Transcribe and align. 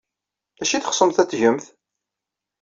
D 0.57 0.59
acu 0.63 0.73
ay 0.73 0.81
teɣsemt 0.81 1.21
ad 1.21 1.27
t-tgemt? 1.29 1.65